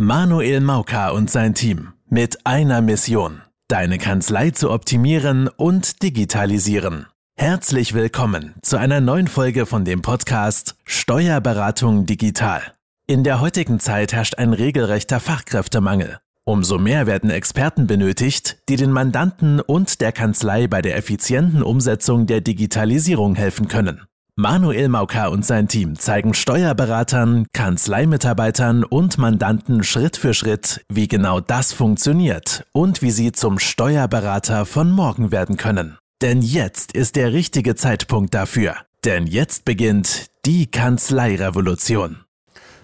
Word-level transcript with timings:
Manuel 0.00 0.60
Mauka 0.60 1.10
und 1.10 1.28
sein 1.28 1.54
Team 1.54 1.88
mit 2.08 2.46
einer 2.46 2.80
Mission, 2.80 3.42
deine 3.66 3.98
Kanzlei 3.98 4.50
zu 4.50 4.70
optimieren 4.70 5.48
und 5.48 6.04
digitalisieren. 6.04 7.06
Herzlich 7.36 7.94
willkommen 7.94 8.54
zu 8.62 8.76
einer 8.76 9.00
neuen 9.00 9.26
Folge 9.26 9.66
von 9.66 9.84
dem 9.84 10.00
Podcast 10.00 10.76
Steuerberatung 10.84 12.06
digital. 12.06 12.62
In 13.08 13.24
der 13.24 13.40
heutigen 13.40 13.80
Zeit 13.80 14.12
herrscht 14.12 14.38
ein 14.38 14.52
regelrechter 14.52 15.18
Fachkräftemangel. 15.18 16.20
Umso 16.44 16.78
mehr 16.78 17.08
werden 17.08 17.30
Experten 17.30 17.88
benötigt, 17.88 18.58
die 18.68 18.76
den 18.76 18.92
Mandanten 18.92 19.60
und 19.60 20.00
der 20.00 20.12
Kanzlei 20.12 20.68
bei 20.68 20.80
der 20.80 20.96
effizienten 20.96 21.64
Umsetzung 21.64 22.26
der 22.26 22.40
Digitalisierung 22.40 23.34
helfen 23.34 23.66
können. 23.66 24.02
Manuel 24.40 24.88
Mauka 24.88 25.26
und 25.26 25.44
sein 25.44 25.66
Team 25.66 25.98
zeigen 25.98 26.32
Steuerberatern, 26.32 27.48
Kanzleimitarbeitern 27.52 28.84
und 28.84 29.18
Mandanten 29.18 29.82
Schritt 29.82 30.16
für 30.16 30.32
Schritt, 30.32 30.84
wie 30.88 31.08
genau 31.08 31.40
das 31.40 31.72
funktioniert 31.72 32.64
und 32.70 33.02
wie 33.02 33.10
sie 33.10 33.32
zum 33.32 33.58
Steuerberater 33.58 34.64
von 34.64 34.92
morgen 34.92 35.32
werden 35.32 35.56
können. 35.56 35.98
Denn 36.22 36.40
jetzt 36.40 36.92
ist 36.92 37.16
der 37.16 37.32
richtige 37.32 37.74
Zeitpunkt 37.74 38.32
dafür. 38.32 38.76
Denn 39.04 39.26
jetzt 39.26 39.64
beginnt 39.64 40.26
die 40.46 40.70
Kanzleirevolution. 40.70 42.18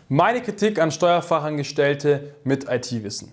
Meine 0.09 0.43
Kritik 0.43 0.81
an 0.81 0.91
Steuerfachangestellte 0.91 2.35
mit 2.43 2.69
IT-Wissen. 2.69 3.31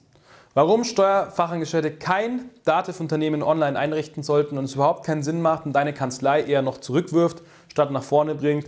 Warum 0.53 0.83
Steuerfachangestellte 0.83 1.91
kein 1.91 2.49
Dativ-Unternehmen 2.65 3.41
online 3.41 3.79
einrichten 3.79 4.21
sollten 4.21 4.57
und 4.57 4.65
es 4.65 4.75
überhaupt 4.75 5.05
keinen 5.05 5.23
Sinn 5.23 5.41
macht 5.41 5.65
und 5.65 5.73
deine 5.73 5.93
Kanzlei 5.93 6.43
eher 6.43 6.61
noch 6.61 6.79
zurückwirft, 6.79 7.41
statt 7.69 7.89
nach 7.91 8.03
vorne 8.03 8.35
bringt. 8.35 8.67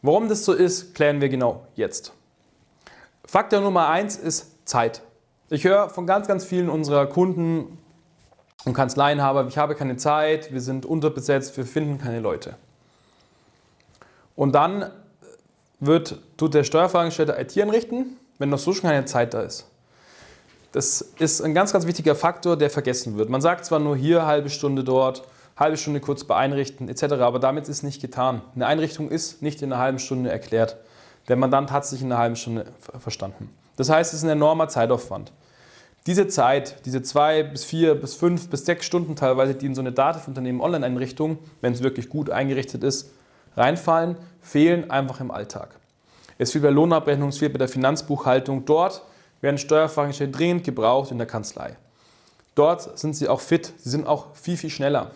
Warum 0.00 0.28
das 0.30 0.46
so 0.46 0.54
ist, 0.54 0.94
klären 0.94 1.20
wir 1.20 1.28
genau 1.28 1.66
jetzt. 1.74 2.12
Faktor 3.26 3.60
Nummer 3.60 3.88
eins 3.88 4.16
ist 4.16 4.66
Zeit. 4.66 5.02
Ich 5.50 5.64
höre 5.64 5.90
von 5.90 6.06
ganz, 6.06 6.26
ganz 6.26 6.46
vielen 6.46 6.70
unserer 6.70 7.06
Kunden 7.06 7.78
und 8.64 8.72
Kanzleienhaber, 8.72 9.46
ich 9.46 9.58
habe 9.58 9.74
keine 9.74 9.96
Zeit, 9.96 10.52
wir 10.52 10.60
sind 10.62 10.86
unterbesetzt, 10.86 11.56
wir 11.56 11.66
finden 11.66 11.98
keine 11.98 12.20
Leute. 12.20 12.56
Und 14.36 14.52
dann 14.52 14.90
wird, 15.80 16.18
tut 16.36 16.54
der 16.54 16.64
Steuerfachangestellte 16.64 17.36
IT 17.38 17.60
einrichten, 17.60 18.16
wenn 18.38 18.48
noch 18.48 18.58
so 18.58 18.72
schon 18.72 18.88
keine 18.88 19.04
Zeit 19.04 19.34
da 19.34 19.42
ist. 19.42 19.66
Das 20.72 21.00
ist 21.18 21.40
ein 21.40 21.54
ganz, 21.54 21.72
ganz 21.72 21.86
wichtiger 21.86 22.14
Faktor, 22.14 22.56
der 22.56 22.70
vergessen 22.70 23.16
wird. 23.16 23.30
Man 23.30 23.40
sagt 23.40 23.64
zwar 23.64 23.78
nur 23.78 23.96
hier 23.96 24.26
halbe 24.26 24.50
Stunde 24.50 24.84
dort, 24.84 25.22
halbe 25.56 25.76
Stunde 25.76 26.00
kurz 26.00 26.24
beeinrichten 26.24 26.88
etc. 26.88 27.04
Aber 27.20 27.38
damit 27.38 27.68
ist 27.68 27.82
nicht 27.82 28.02
getan. 28.02 28.42
Eine 28.54 28.66
Einrichtung 28.66 29.10
ist 29.10 29.42
nicht 29.42 29.62
in 29.62 29.72
einer 29.72 29.80
halben 29.80 29.98
Stunde 29.98 30.30
erklärt. 30.30 30.76
Der 31.28 31.36
Mandant 31.36 31.72
hat 31.72 31.86
sich 31.86 32.02
in 32.02 32.12
einer 32.12 32.20
halben 32.20 32.36
Stunde 32.36 32.66
verstanden. 32.98 33.50
Das 33.76 33.88
heißt, 33.88 34.12
es 34.12 34.20
ist 34.20 34.24
ein 34.24 34.30
enormer 34.30 34.68
Zeitaufwand. 34.68 35.32
Diese 36.06 36.26
Zeit, 36.26 36.86
diese 36.86 37.02
zwei 37.02 37.42
bis 37.42 37.64
vier 37.64 37.94
bis 37.94 38.14
fünf 38.14 38.48
bis 38.48 38.64
sechs 38.64 38.86
Stunden 38.86 39.14
teilweise, 39.14 39.54
die 39.54 39.66
in 39.66 39.74
so 39.74 39.80
eine 39.80 39.92
Dativ-Unternehmen 39.92 40.60
Online-Einrichtung, 40.60 41.38
wenn 41.60 41.72
es 41.72 41.82
wirklich 41.82 42.08
gut 42.08 42.30
eingerichtet 42.30 42.82
ist, 42.82 43.10
reinfallen, 43.56 44.16
fehlen 44.40 44.90
einfach 44.90 45.20
im 45.20 45.30
Alltag. 45.30 45.76
Es 46.38 46.52
fehlt 46.52 46.64
bei 46.64 46.70
Lohnabrechnung, 46.70 47.28
es 47.28 47.38
fehlt 47.38 47.52
bei 47.52 47.58
der 47.58 47.68
Finanzbuchhaltung. 47.68 48.64
Dort 48.64 49.02
werden 49.40 49.58
Steuerfachangestellte 49.58 50.36
dringend 50.36 50.64
gebraucht 50.64 51.10
in 51.10 51.18
der 51.18 51.26
Kanzlei. 51.26 51.76
Dort 52.54 52.98
sind 52.98 53.14
sie 53.14 53.28
auch 53.28 53.40
fit, 53.40 53.72
sie 53.78 53.90
sind 53.90 54.06
auch 54.06 54.34
viel, 54.34 54.56
viel 54.56 54.70
schneller. 54.70 55.12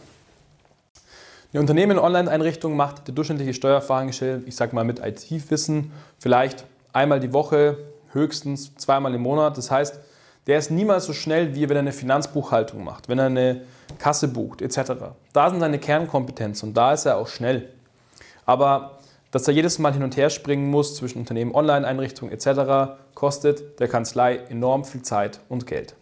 Eine 1.52 1.60
Unternehmen-Online-Einrichtung 1.60 2.76
macht 2.76 3.08
der 3.08 3.14
durchschnittliche 3.14 3.52
Steuerfachangestellte, 3.52 4.48
ich 4.48 4.56
sage 4.56 4.74
mal 4.74 4.84
mit 4.84 5.00
IT-Wissen, 5.00 5.92
vielleicht 6.18 6.64
einmal 6.92 7.20
die 7.20 7.32
Woche, 7.32 7.76
höchstens 8.12 8.74
zweimal 8.76 9.14
im 9.14 9.22
Monat. 9.22 9.58
Das 9.58 9.70
heißt, 9.70 9.98
der 10.46 10.58
ist 10.58 10.70
niemals 10.70 11.04
so 11.04 11.12
schnell, 11.12 11.54
wie 11.54 11.68
wenn 11.68 11.76
er 11.76 11.80
eine 11.80 11.92
Finanzbuchhaltung 11.92 12.82
macht, 12.82 13.08
wenn 13.08 13.18
er 13.18 13.26
eine 13.26 13.62
Kasse 13.98 14.28
bucht, 14.28 14.62
etc. 14.62 14.92
Da 15.32 15.50
sind 15.50 15.60
seine 15.60 15.78
Kernkompetenzen 15.78 16.70
und 16.70 16.74
da 16.74 16.92
ist 16.92 17.06
er 17.06 17.16
auch 17.16 17.28
schnell. 17.28 17.68
Aber 18.46 18.98
dass 19.32 19.48
er 19.48 19.54
jedes 19.54 19.80
Mal 19.80 19.92
hin 19.92 20.04
und 20.04 20.16
her 20.16 20.30
springen 20.30 20.70
muss 20.70 20.94
zwischen 20.94 21.18
Unternehmen, 21.18 21.52
Online-Einrichtungen 21.54 22.32
etc., 22.32 22.94
kostet 23.14 23.80
der 23.80 23.88
Kanzlei 23.88 24.36
enorm 24.36 24.84
viel 24.84 25.02
Zeit 25.02 25.40
und 25.48 25.66
Geld. 25.66 25.96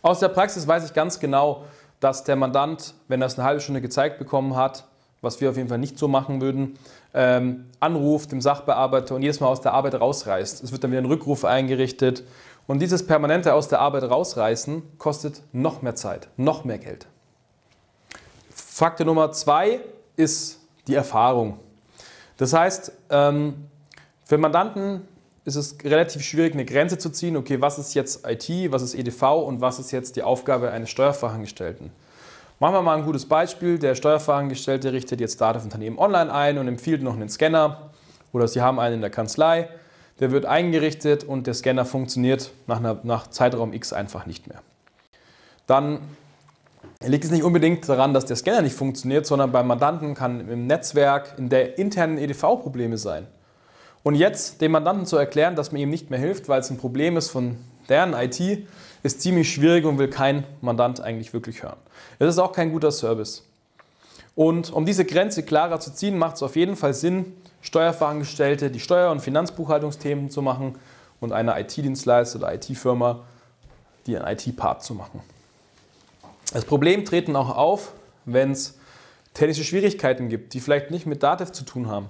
Aus 0.00 0.20
der 0.20 0.28
Praxis 0.28 0.66
weiß 0.66 0.86
ich 0.86 0.94
ganz 0.94 1.20
genau, 1.20 1.64
dass 2.00 2.24
der 2.24 2.36
Mandant, 2.36 2.94
wenn 3.08 3.20
er 3.20 3.26
es 3.26 3.38
eine 3.38 3.46
halbe 3.46 3.60
Stunde 3.60 3.80
gezeigt 3.80 4.18
bekommen 4.18 4.56
hat, 4.56 4.84
was 5.20 5.40
wir 5.40 5.50
auf 5.50 5.56
jeden 5.56 5.68
Fall 5.68 5.78
nicht 5.78 5.98
so 5.98 6.06
machen 6.06 6.40
würden, 6.40 6.78
ähm, 7.12 7.66
anruft 7.80 8.30
dem 8.30 8.40
Sachbearbeiter 8.40 9.16
und 9.16 9.22
jedes 9.22 9.40
Mal 9.40 9.48
aus 9.48 9.60
der 9.60 9.74
Arbeit 9.74 10.00
rausreißt. 10.00 10.62
Es 10.62 10.70
wird 10.70 10.84
dann 10.84 10.92
wieder 10.92 11.02
ein 11.02 11.06
Rückruf 11.06 11.44
eingerichtet. 11.44 12.22
Und 12.68 12.80
dieses 12.80 13.04
permanente 13.04 13.54
aus 13.54 13.66
der 13.66 13.80
Arbeit 13.80 14.04
rausreißen 14.04 14.98
kostet 14.98 15.42
noch 15.52 15.82
mehr 15.82 15.96
Zeit, 15.96 16.28
noch 16.36 16.64
mehr 16.64 16.78
Geld. 16.78 17.06
Faktor 18.50 19.06
Nummer 19.06 19.32
zwei 19.32 19.80
ist 20.14 20.60
die 20.86 20.94
Erfahrung. 20.94 21.58
Das 22.38 22.54
heißt, 22.54 22.92
ähm, 23.10 23.68
für 24.24 24.38
Mandanten 24.38 25.06
ist 25.44 25.56
es 25.56 25.76
relativ 25.84 26.22
schwierig, 26.22 26.54
eine 26.54 26.64
Grenze 26.64 26.98
zu 26.98 27.10
ziehen, 27.10 27.36
okay, 27.36 27.60
was 27.60 27.78
ist 27.78 27.94
jetzt 27.94 28.26
IT, 28.26 28.72
was 28.72 28.82
ist 28.82 28.94
EDV 28.94 29.22
und 29.46 29.60
was 29.60 29.78
ist 29.78 29.90
jetzt 29.90 30.16
die 30.16 30.22
Aufgabe 30.22 30.70
eines 30.70 30.90
Steuerfachangestellten. 30.90 31.90
Machen 32.60 32.74
wir 32.74 32.82
mal 32.82 32.96
ein 32.96 33.04
gutes 33.04 33.26
Beispiel. 33.26 33.78
Der 33.78 33.94
Steuerfachangestellte 33.94 34.92
richtet 34.92 35.20
jetzt 35.20 35.40
Datenunternehmen 35.40 35.98
online 35.98 36.32
ein 36.32 36.58
und 36.58 36.68
empfiehlt 36.68 37.02
noch 37.02 37.14
einen 37.14 37.28
Scanner 37.28 37.90
oder 38.32 38.48
Sie 38.48 38.60
haben 38.60 38.80
einen 38.80 38.96
in 38.96 39.00
der 39.00 39.10
Kanzlei. 39.10 39.68
Der 40.20 40.32
wird 40.32 40.44
eingerichtet 40.44 41.24
und 41.24 41.46
der 41.46 41.54
Scanner 41.54 41.84
funktioniert 41.84 42.50
nach, 42.66 42.78
einer, 42.78 42.98
nach 43.04 43.28
Zeitraum 43.28 43.72
X 43.72 43.92
einfach 43.92 44.26
nicht 44.26 44.48
mehr. 44.48 44.60
Dann 45.66 46.00
liegt 47.04 47.24
es 47.24 47.30
nicht 47.30 47.44
unbedingt 47.44 47.88
daran, 47.88 48.12
dass 48.12 48.24
der 48.24 48.36
Scanner 48.36 48.62
nicht 48.62 48.74
funktioniert, 48.74 49.24
sondern 49.26 49.52
beim 49.52 49.66
Mandanten 49.66 50.14
kann 50.14 50.48
im 50.48 50.66
Netzwerk 50.66 51.34
in 51.38 51.48
der 51.48 51.78
internen 51.78 52.18
EDV 52.18 52.60
Probleme 52.60 52.98
sein. 52.98 53.26
Und 54.02 54.14
jetzt 54.14 54.60
dem 54.60 54.72
Mandanten 54.72 55.06
zu 55.06 55.16
erklären, 55.16 55.54
dass 55.54 55.70
man 55.70 55.80
ihm 55.80 55.90
nicht 55.90 56.10
mehr 56.10 56.18
hilft, 56.18 56.48
weil 56.48 56.60
es 56.60 56.70
ein 56.70 56.78
Problem 56.78 57.16
ist 57.16 57.30
von 57.30 57.56
deren 57.88 58.14
IT, 58.14 58.66
ist 59.02 59.20
ziemlich 59.20 59.52
schwierig 59.52 59.84
und 59.84 59.98
will 59.98 60.08
kein 60.08 60.44
Mandant 60.60 61.00
eigentlich 61.00 61.32
wirklich 61.32 61.62
hören. 61.62 61.76
Es 62.18 62.28
ist 62.28 62.38
auch 62.38 62.52
kein 62.52 62.72
guter 62.72 62.90
Service. 62.90 63.44
Und 64.34 64.72
um 64.72 64.84
diese 64.84 65.04
Grenze 65.04 65.42
klarer 65.42 65.80
zu 65.80 65.92
ziehen, 65.92 66.18
macht 66.18 66.36
es 66.36 66.42
auf 66.42 66.56
jeden 66.56 66.76
Fall 66.76 66.94
Sinn, 66.94 67.32
Steuerfachangestellte 67.60 68.70
die 68.70 68.80
Steuer- 68.80 69.10
und 69.10 69.20
Finanzbuchhaltungsthemen 69.20 70.30
zu 70.30 70.42
machen 70.42 70.76
und 71.20 71.32
eine 71.32 71.58
IT-Dienstleister 71.60 72.38
oder 72.38 72.54
IT-Firma 72.54 73.20
die 74.06 74.16
einen 74.16 74.26
IT-Part 74.26 74.82
zu 74.82 74.94
machen. 74.94 75.20
Das 76.52 76.64
Problem 76.64 77.04
treten 77.04 77.36
auch 77.36 77.54
auf, 77.54 77.92
wenn 78.24 78.52
es 78.52 78.78
technische 79.34 79.64
Schwierigkeiten 79.64 80.28
gibt, 80.28 80.54
die 80.54 80.60
vielleicht 80.60 80.90
nicht 80.90 81.06
mit 81.06 81.22
Datev 81.22 81.52
zu 81.52 81.64
tun 81.64 81.88
haben. 81.88 82.08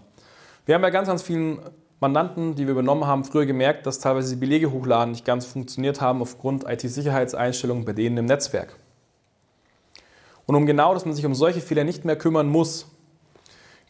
Wir 0.65 0.75
haben 0.75 0.83
bei 0.83 0.91
ganz, 0.91 1.09
ganz 1.09 1.23
vielen 1.23 1.59
Mandanten, 2.01 2.55
die 2.55 2.67
wir 2.67 2.73
übernommen 2.73 3.07
haben, 3.07 3.25
früher 3.25 3.47
gemerkt, 3.47 3.87
dass 3.87 3.99
teilweise 3.99 4.35
die 4.35 4.41
Belege 4.41 4.71
hochladen 4.71 5.11
nicht 5.11 5.25
ganz 5.25 5.45
funktioniert 5.45 6.01
haben 6.01 6.23
aufgrund 6.23 6.65
IT-Sicherheitseinstellungen 6.69 7.85
bei 7.85 7.93
denen 7.93 8.17
im 8.19 8.27
Netzwerk. 8.27 8.77
Und 10.47 10.55
um 10.55 10.67
genau, 10.67 10.95
dass 10.95 11.05
man 11.05 11.15
sich 11.15 11.27
um 11.27 11.35
solche 11.35 11.61
Fehler 11.61 11.85
nicht 11.85 12.05
mehr 12.05 12.17
kümmern 12.17 12.49
muss, 12.49 12.87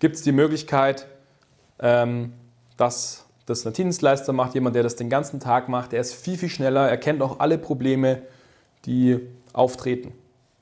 gibt 0.00 0.16
es 0.16 0.22
die 0.22 0.32
Möglichkeit, 0.32 1.06
ähm, 1.78 2.32
dass 2.76 3.26
das 3.44 3.66
ein 3.66 3.74
Dienstleister 3.74 4.32
macht, 4.32 4.54
jemand, 4.54 4.74
der 4.74 4.82
das 4.82 4.96
den 4.96 5.10
ganzen 5.10 5.40
Tag 5.40 5.68
macht. 5.68 5.92
Er 5.92 6.00
ist 6.00 6.14
viel, 6.14 6.38
viel 6.38 6.48
schneller, 6.48 6.88
er 6.88 6.96
kennt 6.96 7.20
auch 7.22 7.38
alle 7.38 7.58
Probleme, 7.58 8.22
die 8.86 9.20
auftreten. 9.52 10.12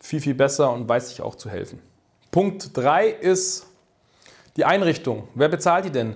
Viel, 0.07 0.21
viel 0.21 0.35
besser 0.35 0.73
und 0.73 0.89
weiß 0.89 1.09
sich 1.09 1.21
auch 1.21 1.35
zu 1.35 1.51
helfen. 1.51 1.83
Punkt 2.31 2.77
3 2.77 3.09
ist 3.09 3.67
die 4.57 4.65
Einrichtung, 4.65 5.27
wer 5.35 5.49
bezahlt 5.49 5.85
die 5.85 5.91
denn? 5.91 6.15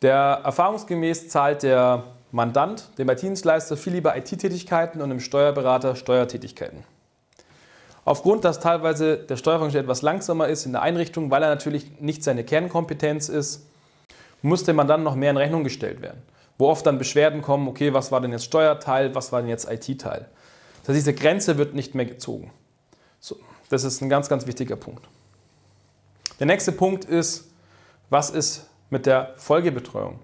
Der 0.00 0.42
erfahrungsgemäß 0.44 1.28
zahlt 1.28 1.64
der 1.64 2.04
Mandant 2.30 2.96
dem 2.98 3.10
IT-Dienstleister 3.10 3.76
viel 3.76 3.94
lieber 3.94 4.16
IT-Tätigkeiten 4.16 5.00
und 5.00 5.08
dem 5.08 5.18
Steuerberater 5.18 5.96
Steuertätigkeiten. 5.96 6.84
Aufgrund, 8.04 8.44
dass 8.44 8.60
teilweise 8.60 9.16
der 9.16 9.36
Steuerfunktion 9.36 9.82
etwas 9.82 10.02
langsamer 10.02 10.46
ist 10.46 10.64
in 10.64 10.70
der 10.70 10.82
Einrichtung, 10.82 11.32
weil 11.32 11.42
er 11.42 11.48
natürlich 11.48 12.00
nicht 12.00 12.22
seine 12.22 12.44
Kernkompetenz 12.44 13.28
ist, 13.28 13.66
muss 14.40 14.62
dem 14.62 14.76
Mandant 14.76 15.02
noch 15.02 15.16
mehr 15.16 15.32
in 15.32 15.36
Rechnung 15.36 15.64
gestellt 15.64 16.00
werden. 16.00 16.22
Wo 16.58 16.68
oft 16.68 16.86
dann 16.86 16.96
Beschwerden 16.96 17.42
kommen, 17.42 17.66
okay, 17.66 17.92
was 17.92 18.12
war 18.12 18.20
denn 18.20 18.30
jetzt 18.30 18.44
Steuerteil, 18.44 19.16
was 19.16 19.32
war 19.32 19.40
denn 19.40 19.50
jetzt 19.50 19.68
IT-Teil. 19.68 20.28
Das 20.82 20.90
heißt, 20.90 20.96
diese 20.96 21.14
Grenze 21.14 21.58
wird 21.58 21.74
nicht 21.74 21.96
mehr 21.96 22.06
gezogen. 22.06 22.52
So, 23.22 23.36
das 23.70 23.84
ist 23.84 24.02
ein 24.02 24.08
ganz, 24.08 24.28
ganz 24.28 24.48
wichtiger 24.48 24.74
Punkt. 24.74 25.06
Der 26.40 26.46
nächste 26.48 26.72
Punkt 26.72 27.04
ist, 27.04 27.48
was 28.10 28.30
ist 28.30 28.66
mit 28.90 29.06
der 29.06 29.34
Folgebetreuung? 29.36 30.18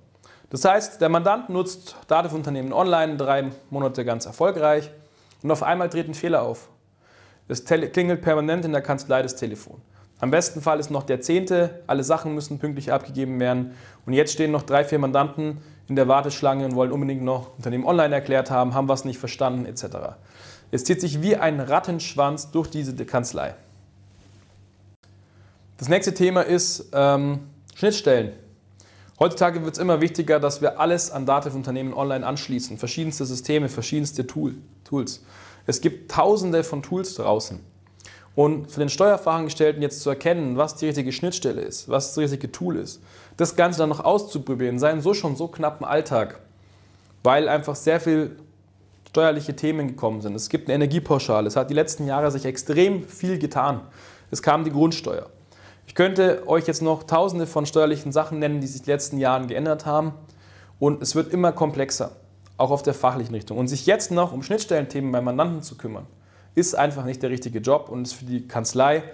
Das 0.50 0.64
heißt, 0.64 1.00
der 1.00 1.08
Mandant 1.08 1.48
nutzt 1.48 1.94
Datenunternehmen 2.08 2.72
online 2.72 3.16
drei 3.16 3.52
Monate 3.70 4.04
ganz 4.04 4.26
erfolgreich 4.26 4.90
und 5.44 5.50
auf 5.52 5.62
einmal 5.62 5.88
treten 5.88 6.12
Fehler 6.12 6.42
auf. 6.42 6.68
Es 7.46 7.64
klingelt 7.64 8.20
permanent 8.20 8.64
in 8.64 8.72
der 8.72 8.82
Kanzlei 8.82 9.22
das 9.22 9.36
Telefon. 9.36 9.80
Am 10.20 10.30
besten 10.30 10.60
Fall 10.60 10.80
ist 10.80 10.90
noch 10.90 11.04
der 11.04 11.20
zehnte, 11.20 11.82
alle 11.86 12.02
Sachen 12.02 12.34
müssen 12.34 12.58
pünktlich 12.58 12.92
abgegeben 12.92 13.38
werden. 13.38 13.74
Und 14.04 14.14
jetzt 14.14 14.32
stehen 14.32 14.50
noch 14.50 14.62
drei, 14.62 14.84
vier 14.84 14.98
Mandanten 14.98 15.58
in 15.88 15.96
der 15.96 16.08
Warteschlange 16.08 16.64
und 16.64 16.74
wollen 16.74 16.92
unbedingt 16.92 17.22
noch 17.22 17.56
Unternehmen 17.56 17.84
online 17.84 18.14
erklärt 18.14 18.50
haben, 18.50 18.74
haben 18.74 18.88
was 18.88 19.04
nicht 19.04 19.18
verstanden 19.18 19.64
etc. 19.64 20.16
Es 20.70 20.84
zieht 20.84 21.00
sich 21.00 21.22
wie 21.22 21.36
ein 21.36 21.60
Rattenschwanz 21.60 22.50
durch 22.50 22.68
diese 22.68 22.94
Kanzlei. 23.06 23.54
Das 25.78 25.88
nächste 25.88 26.12
Thema 26.12 26.42
ist 26.42 26.90
ähm, 26.92 27.40
Schnittstellen. 27.76 28.32
Heutzutage 29.20 29.64
wird 29.64 29.74
es 29.74 29.80
immer 29.80 30.00
wichtiger, 30.00 30.40
dass 30.40 30.60
wir 30.60 30.80
alles 30.80 31.10
an 31.10 31.26
Dativ-Unternehmen 31.26 31.94
online 31.94 32.26
anschließen. 32.26 32.78
Verschiedenste 32.78 33.24
Systeme, 33.24 33.68
verschiedenste 33.68 34.26
Tool, 34.26 34.56
Tools. 34.84 35.24
Es 35.66 35.80
gibt 35.80 36.10
tausende 36.10 36.64
von 36.64 36.82
Tools 36.82 37.14
draußen. 37.14 37.60
Und 38.38 38.70
für 38.70 38.78
den 38.78 38.88
Steuerfachangestellten 38.88 39.82
jetzt 39.82 40.00
zu 40.00 40.10
erkennen, 40.10 40.56
was 40.56 40.76
die 40.76 40.86
richtige 40.86 41.10
Schnittstelle 41.10 41.60
ist, 41.60 41.88
was 41.88 42.14
das 42.14 42.18
richtige 42.18 42.52
Tool 42.52 42.76
ist, 42.76 43.02
das 43.36 43.56
Ganze 43.56 43.80
dann 43.80 43.88
noch 43.88 44.04
auszuprobieren, 44.04 44.78
seinen 44.78 45.00
so 45.00 45.12
schon 45.12 45.34
so 45.34 45.48
knappen 45.48 45.84
Alltag, 45.84 46.38
weil 47.24 47.48
einfach 47.48 47.74
sehr 47.74 47.98
viel 47.98 48.38
steuerliche 49.08 49.56
Themen 49.56 49.88
gekommen 49.88 50.20
sind. 50.20 50.36
Es 50.36 50.50
gibt 50.50 50.68
eine 50.68 50.76
Energiepauschale. 50.76 51.48
Es 51.48 51.56
hat 51.56 51.68
die 51.68 51.74
letzten 51.74 52.06
Jahre 52.06 52.30
sich 52.30 52.44
extrem 52.44 53.02
viel 53.08 53.40
getan. 53.40 53.80
Es 54.30 54.40
kam 54.40 54.62
die 54.62 54.70
Grundsteuer. 54.70 55.26
Ich 55.88 55.96
könnte 55.96 56.46
euch 56.46 56.68
jetzt 56.68 56.80
noch 56.80 57.02
tausende 57.02 57.44
von 57.48 57.66
steuerlichen 57.66 58.12
Sachen 58.12 58.38
nennen, 58.38 58.60
die 58.60 58.68
sich 58.68 58.82
in 58.82 58.84
den 58.84 58.92
letzten 58.92 59.18
Jahren 59.18 59.48
geändert 59.48 59.84
haben. 59.84 60.12
Und 60.78 61.02
es 61.02 61.16
wird 61.16 61.32
immer 61.32 61.50
komplexer, 61.50 62.12
auch 62.56 62.70
auf 62.70 62.84
der 62.84 62.94
fachlichen 62.94 63.34
Richtung. 63.34 63.58
Und 63.58 63.66
sich 63.66 63.86
jetzt 63.86 64.12
noch 64.12 64.32
um 64.32 64.44
Schnittstellenthemen 64.44 65.10
beim 65.10 65.24
Mandanten 65.24 65.64
zu 65.64 65.76
kümmern, 65.76 66.06
ist 66.58 66.74
einfach 66.74 67.04
nicht 67.04 67.22
der 67.22 67.30
richtige 67.30 67.60
Job 67.60 67.88
und 67.88 68.02
ist 68.02 68.14
für 68.14 68.24
die 68.24 68.46
Kanzlei 68.46 69.04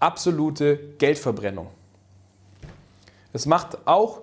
absolute 0.00 0.78
Geldverbrennung. 0.98 1.68
Es 3.32 3.46
macht 3.46 3.78
auch, 3.86 4.22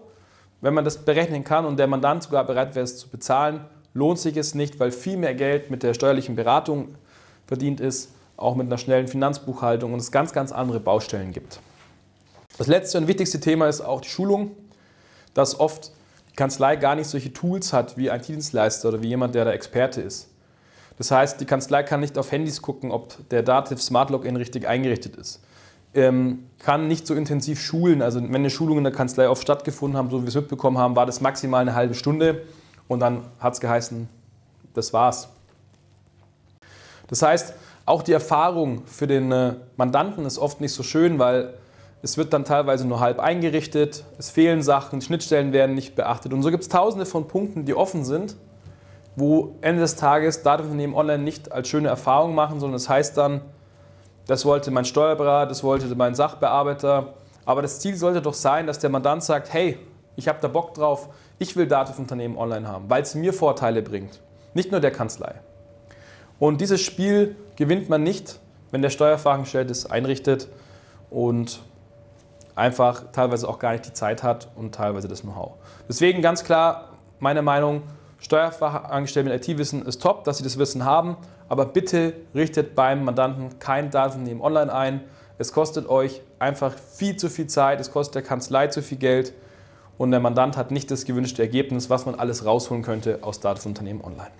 wenn 0.61 0.73
man 0.73 0.85
das 0.85 0.99
berechnen 1.05 1.43
kann 1.43 1.65
und 1.65 1.77
der 1.77 1.87
Mandant 1.87 2.23
sogar 2.23 2.45
bereit 2.45 2.75
wäre, 2.75 2.83
es 2.83 2.97
zu 2.97 3.09
bezahlen, 3.09 3.65
lohnt 3.93 4.19
sich 4.19 4.37
es 4.37 4.55
nicht, 4.55 4.79
weil 4.79 4.91
viel 4.91 5.17
mehr 5.17 5.35
Geld 5.35 5.69
mit 5.69 5.83
der 5.83 5.93
steuerlichen 5.93 6.35
Beratung 6.35 6.95
verdient 7.45 7.79
ist, 7.79 8.13
auch 8.37 8.55
mit 8.55 8.67
einer 8.67 8.77
schnellen 8.77 9.07
Finanzbuchhaltung 9.07 9.93
und 9.93 9.99
es 9.99 10.11
ganz, 10.11 10.33
ganz 10.33 10.51
andere 10.51 10.79
Baustellen 10.79 11.31
gibt. 11.31 11.59
Das 12.57 12.67
letzte 12.67 12.97
und 12.97 13.07
wichtigste 13.07 13.39
Thema 13.39 13.67
ist 13.67 13.81
auch 13.81 14.01
die 14.01 14.09
Schulung, 14.09 14.55
dass 15.33 15.59
oft 15.59 15.91
die 16.31 16.35
Kanzlei 16.35 16.75
gar 16.75 16.95
nicht 16.95 17.07
solche 17.07 17.33
Tools 17.33 17.73
hat 17.73 17.97
wie 17.97 18.09
ein 18.09 18.21
Dienstleister 18.21 18.89
oder 18.89 19.01
wie 19.01 19.09
jemand, 19.09 19.35
der 19.35 19.45
der 19.45 19.53
Experte 19.53 20.01
ist. 20.01 20.30
Das 20.97 21.11
heißt, 21.11 21.41
die 21.41 21.45
Kanzlei 21.45 21.83
kann 21.83 21.99
nicht 21.99 22.17
auf 22.17 22.31
Handys 22.31 22.61
gucken, 22.61 22.91
ob 22.91 23.29
der 23.29 23.43
Dativ 23.43 23.81
Smart 23.81 24.09
Login 24.09 24.35
richtig 24.35 24.67
eingerichtet 24.67 25.15
ist. 25.15 25.41
Ähm, 25.93 26.47
kann 26.59 26.87
nicht 26.87 27.07
so 27.07 27.15
intensiv 27.15 27.59
schulen. 27.59 28.01
Also 28.01 28.21
wenn 28.21 28.35
eine 28.35 28.49
Schulung 28.49 28.77
in 28.77 28.83
der 28.83 28.93
Kanzlei 28.93 29.27
oft 29.27 29.41
stattgefunden 29.41 29.97
haben, 29.97 30.09
so 30.09 30.19
wie 30.19 30.23
wir 30.23 30.29
es 30.29 30.35
mitbekommen 30.35 30.77
haben, 30.77 30.95
war 30.95 31.05
das 31.05 31.21
maximal 31.21 31.61
eine 31.61 31.75
halbe 31.75 31.95
Stunde 31.95 32.43
und 32.87 32.99
dann 32.99 33.23
hat 33.39 33.53
es 33.53 33.59
geheißen, 33.59 34.07
das 34.73 34.93
war's. 34.93 35.29
Das 37.07 37.21
heißt, 37.21 37.53
auch 37.85 38.03
die 38.03 38.13
Erfahrung 38.13 38.85
für 38.85 39.07
den 39.07 39.31
äh, 39.31 39.55
Mandanten 39.75 40.25
ist 40.25 40.37
oft 40.37 40.61
nicht 40.61 40.73
so 40.73 40.83
schön, 40.83 41.19
weil 41.19 41.55
es 42.01 42.17
wird 42.17 42.33
dann 42.33 42.45
teilweise 42.45 42.87
nur 42.87 42.99
halb 42.99 43.19
eingerichtet, 43.19 44.05
es 44.17 44.29
fehlen 44.29 44.61
Sachen, 44.63 45.01
Schnittstellen 45.01 45.53
werden 45.53 45.75
nicht 45.75 45.95
beachtet. 45.95 46.33
Und 46.33 46.41
so 46.41 46.51
gibt 46.51 46.63
es 46.63 46.69
tausende 46.69 47.05
von 47.05 47.27
Punkten, 47.27 47.65
die 47.65 47.73
offen 47.73 48.05
sind, 48.05 48.37
wo 49.15 49.55
Ende 49.61 49.81
des 49.81 49.95
Tages 49.95 50.43
Datenunternehmen 50.43 50.95
online 50.95 51.23
nicht 51.23 51.51
als 51.51 51.67
schöne 51.67 51.89
Erfahrung 51.89 52.33
machen, 52.33 52.59
sondern 52.59 52.77
es 52.77 52.83
das 52.83 52.89
heißt 52.89 53.17
dann, 53.17 53.41
das 54.27 54.45
wollte 54.45 54.71
mein 54.71 54.85
Steuerberater, 54.85 55.49
das 55.49 55.63
wollte 55.63 55.93
mein 55.95 56.15
Sachbearbeiter. 56.15 57.13
Aber 57.45 57.61
das 57.61 57.79
Ziel 57.79 57.95
sollte 57.95 58.21
doch 58.21 58.33
sein, 58.33 58.67
dass 58.67 58.79
der 58.79 58.89
Mandant 58.89 59.23
sagt, 59.23 59.51
hey, 59.51 59.77
ich 60.15 60.27
habe 60.27 60.39
da 60.41 60.47
Bock 60.47 60.73
drauf, 60.73 61.09
ich 61.39 61.55
will 61.55 61.67
Datenunternehmen 61.67 62.37
online 62.37 62.67
haben, 62.67 62.89
weil 62.89 63.01
es 63.01 63.15
mir 63.15 63.33
Vorteile 63.33 63.81
bringt. 63.81 64.21
Nicht 64.53 64.71
nur 64.71 64.79
der 64.79 64.91
Kanzlei. 64.91 65.35
Und 66.39 66.61
dieses 66.61 66.81
Spiel 66.81 67.35
gewinnt 67.55 67.89
man 67.89 68.03
nicht, 68.03 68.39
wenn 68.71 68.81
der 68.81 68.89
Steuerfachangestellte 68.89 69.71
es 69.71 69.89
einrichtet 69.89 70.47
und 71.09 71.61
einfach 72.55 73.11
teilweise 73.11 73.47
auch 73.47 73.59
gar 73.59 73.71
nicht 73.71 73.85
die 73.85 73.93
Zeit 73.93 74.23
hat 74.23 74.49
und 74.55 74.75
teilweise 74.75 75.07
das 75.07 75.21
Know-how. 75.21 75.53
Deswegen 75.87 76.21
ganz 76.21 76.43
klar 76.43 76.89
meine 77.19 77.41
Meinung, 77.41 77.83
Steuerfachangestellte 78.21 79.29
mit 79.29 79.47
IT-Wissen 79.47 79.83
ist 79.85 80.01
top, 80.01 80.23
dass 80.23 80.37
sie 80.37 80.43
das 80.43 80.57
Wissen 80.59 80.85
haben, 80.85 81.17
aber 81.49 81.65
bitte 81.65 82.13
richtet 82.35 82.75
beim 82.75 83.03
Mandanten 83.03 83.57
kein 83.59 83.89
Datennehmen 83.89 84.41
online 84.41 84.71
ein. 84.71 85.01
Es 85.39 85.51
kostet 85.51 85.89
euch 85.89 86.21
einfach 86.37 86.75
viel 86.77 87.17
zu 87.17 87.29
viel 87.29 87.47
Zeit, 87.47 87.81
es 87.81 87.91
kostet 87.91 88.15
der 88.15 88.21
Kanzlei 88.21 88.67
zu 88.67 88.83
viel 88.83 88.99
Geld 88.99 89.33
und 89.97 90.11
der 90.11 90.19
Mandant 90.19 90.55
hat 90.55 90.69
nicht 90.69 90.91
das 90.91 91.05
gewünschte 91.05 91.41
Ergebnis, 91.41 91.89
was 91.89 92.05
man 92.05 92.13
alles 92.13 92.45
rausholen 92.45 92.83
könnte 92.83 93.19
aus 93.21 93.39
Datenunternehmen 93.39 94.03
online. 94.03 94.31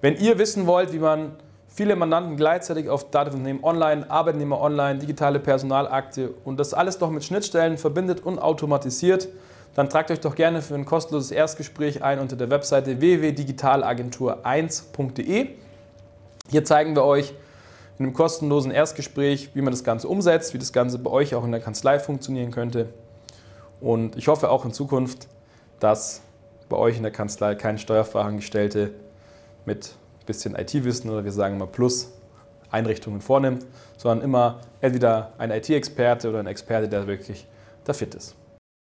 Wenn 0.00 0.16
ihr 0.16 0.38
wissen 0.38 0.68
wollt, 0.68 0.92
wie 0.92 1.00
man 1.00 1.32
viele 1.66 1.96
Mandanten 1.96 2.36
gleichzeitig 2.36 2.88
auf 2.88 3.10
Datenunternehmen 3.10 3.64
online, 3.64 4.08
Arbeitnehmer 4.08 4.60
online, 4.60 5.00
digitale 5.00 5.40
Personalakte 5.40 6.30
und 6.44 6.60
das 6.60 6.72
alles 6.72 6.98
doch 6.98 7.10
mit 7.10 7.24
Schnittstellen 7.24 7.78
verbindet 7.78 8.20
und 8.24 8.38
automatisiert, 8.38 9.28
dann 9.74 9.90
tragt 9.90 10.10
euch 10.10 10.20
doch 10.20 10.36
gerne 10.36 10.62
für 10.62 10.74
ein 10.74 10.84
kostenloses 10.84 11.30
Erstgespräch 11.30 12.02
ein 12.02 12.18
unter 12.20 12.36
der 12.36 12.50
Webseite 12.50 13.00
www.digitalagentur1.de. 13.00 15.48
Hier 16.50 16.64
zeigen 16.64 16.94
wir 16.94 17.04
euch 17.04 17.34
in 17.98 18.06
einem 18.06 18.14
kostenlosen 18.14 18.70
Erstgespräch, 18.70 19.50
wie 19.54 19.62
man 19.62 19.72
das 19.72 19.84
Ganze 19.84 20.08
umsetzt, 20.08 20.54
wie 20.54 20.58
das 20.58 20.72
Ganze 20.72 20.98
bei 20.98 21.10
euch 21.10 21.34
auch 21.34 21.44
in 21.44 21.52
der 21.52 21.60
Kanzlei 21.60 21.98
funktionieren 21.98 22.50
könnte. 22.50 22.88
Und 23.80 24.16
ich 24.16 24.28
hoffe 24.28 24.50
auch 24.50 24.64
in 24.64 24.72
Zukunft, 24.72 25.28
dass 25.80 26.22
bei 26.68 26.76
euch 26.76 26.96
in 26.96 27.02
der 27.02 27.12
Kanzlei 27.12 27.54
kein 27.54 27.78
Steuerfachangestellte 27.78 28.90
mit 29.64 29.94
ein 30.20 30.26
bisschen 30.26 30.56
IT-Wissen 30.56 31.10
oder 31.10 31.24
wir 31.24 31.32
sagen 31.32 31.58
mal 31.58 31.66
Plus 31.66 32.12
Einrichtungen 32.70 33.20
vornimmt, 33.20 33.66
sondern 33.96 34.24
immer 34.24 34.60
entweder 34.80 35.32
ein 35.38 35.50
IT-Experte 35.50 36.28
oder 36.28 36.40
ein 36.40 36.46
Experte, 36.46 36.88
der 36.88 37.06
wirklich 37.06 37.46
da 37.84 37.92
fit 37.92 38.14
ist. 38.14 38.34